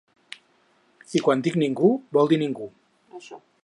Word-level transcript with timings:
I 1.19 1.23
quan 1.27 1.45
dic 1.49 1.59
ningú 1.65 1.93
vol 2.19 2.33
dir 2.35 2.45
ningú. 2.47 2.75